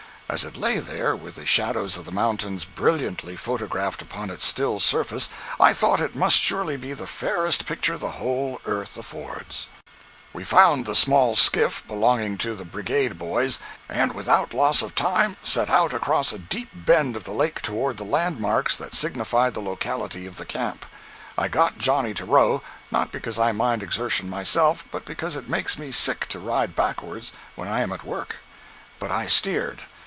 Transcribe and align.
As 0.31 0.45
it 0.45 0.55
lay 0.55 0.79
there 0.79 1.13
with 1.13 1.35
the 1.35 1.45
shadows 1.45 1.97
of 1.97 2.05
the 2.05 2.11
mountains 2.13 2.63
brilliantly 2.63 3.35
photographed 3.35 4.01
upon 4.01 4.29
its 4.29 4.45
still 4.45 4.79
surface 4.79 5.29
I 5.59 5.73
thought 5.73 5.99
it 5.99 6.15
must 6.15 6.37
surely 6.37 6.77
be 6.77 6.93
the 6.93 7.05
fairest 7.05 7.65
picture 7.65 7.97
the 7.97 8.11
whole 8.15 8.61
earth 8.63 8.95
affords. 8.95 9.67
169.jpg 10.33 10.37
(80K) 10.37 10.37
We 10.39 10.43
found 10.45 10.85
the 10.85 10.95
small 10.95 11.35
skiff 11.35 11.85
belonging 11.85 12.37
to 12.37 12.55
the 12.55 12.63
Brigade 12.63 13.17
boys, 13.17 13.59
and 13.89 14.13
without 14.13 14.53
loss 14.53 14.81
of 14.81 14.95
time 14.95 15.35
set 15.43 15.69
out 15.69 15.93
across 15.93 16.31
a 16.31 16.39
deep 16.39 16.69
bend 16.73 17.17
of 17.17 17.25
the 17.25 17.33
lake 17.33 17.61
toward 17.61 17.97
the 17.97 18.05
landmarks 18.05 18.77
that 18.77 18.95
signified 18.95 19.53
the 19.53 19.61
locality 19.61 20.25
of 20.27 20.37
the 20.37 20.45
camp. 20.45 20.85
I 21.37 21.49
got 21.49 21.77
Johnny 21.77 22.13
to 22.13 22.23
row—not 22.23 23.11
because 23.11 23.37
I 23.37 23.51
mind 23.51 23.83
exertion 23.83 24.29
myself, 24.29 24.85
but 24.91 25.03
because 25.03 25.35
it 25.35 25.49
makes 25.49 25.77
me 25.77 25.91
sick 25.91 26.29
to 26.29 26.39
ride 26.39 26.73
backwards 26.73 27.33
when 27.55 27.67
I 27.67 27.81
am 27.81 27.91
at 27.91 28.05
work. 28.05 28.37
But 28.97 29.11
I 29.11 29.27
steered. 29.27 29.81